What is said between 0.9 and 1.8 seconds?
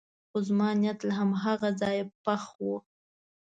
له هماغه